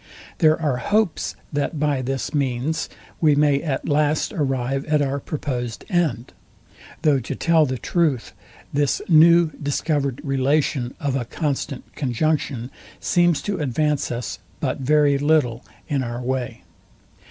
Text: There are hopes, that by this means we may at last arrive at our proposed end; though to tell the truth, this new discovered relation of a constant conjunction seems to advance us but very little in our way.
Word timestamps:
There 0.39 0.59
are 0.59 0.77
hopes, 0.77 1.35
that 1.53 1.79
by 1.79 2.01
this 2.01 2.33
means 2.33 2.89
we 3.19 3.35
may 3.35 3.61
at 3.61 3.87
last 3.87 4.33
arrive 4.33 4.83
at 4.85 4.99
our 4.99 5.19
proposed 5.19 5.85
end; 5.89 6.33
though 7.03 7.19
to 7.19 7.35
tell 7.35 7.67
the 7.67 7.77
truth, 7.77 8.33
this 8.73 8.99
new 9.07 9.51
discovered 9.61 10.19
relation 10.23 10.95
of 10.99 11.15
a 11.15 11.25
constant 11.25 11.93
conjunction 11.93 12.71
seems 12.99 13.43
to 13.43 13.59
advance 13.59 14.11
us 14.11 14.39
but 14.59 14.79
very 14.79 15.19
little 15.19 15.63
in 15.87 16.01
our 16.01 16.19
way. 16.23 16.63